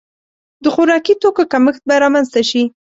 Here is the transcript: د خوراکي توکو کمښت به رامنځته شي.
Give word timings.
د 0.63 0.65
خوراکي 0.73 1.13
توکو 1.21 1.43
کمښت 1.51 1.81
به 1.87 1.95
رامنځته 2.03 2.41
شي. 2.49 2.63